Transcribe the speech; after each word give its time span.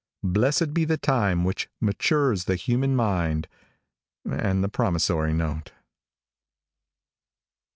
Blessed 0.23 0.73
be 0.73 0.83
the 0.83 0.97
time 0.97 1.43
which 1.43 1.69
matures 1.79 2.45
the 2.45 2.55
human 2.55 2.95
mind 2.95 3.47
and 4.25 4.63
the 4.63 4.67
promissory 4.67 5.31
note. 5.31 5.73